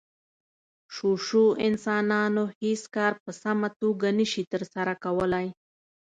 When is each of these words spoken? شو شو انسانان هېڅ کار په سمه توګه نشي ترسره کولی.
شو 0.93 1.09
شو 1.25 1.43
انسانان 1.67 2.35
هېڅ 2.61 2.81
کار 2.95 3.13
په 3.23 3.31
سمه 3.41 3.67
توګه 3.81 4.07
نشي 4.17 4.43
ترسره 4.53 4.93
کولی. 5.03 5.47